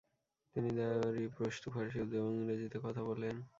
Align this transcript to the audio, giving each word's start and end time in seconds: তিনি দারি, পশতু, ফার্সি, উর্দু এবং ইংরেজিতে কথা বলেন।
তিনি 0.55 0.69
দারি, 0.71 1.23
পশতু, 1.37 1.67
ফার্সি, 1.71 1.97
উর্দু 2.01 2.15
এবং 2.17 2.31
ইংরেজিতে 2.35 2.77
কথা 2.83 3.01
বলেন। 3.03 3.35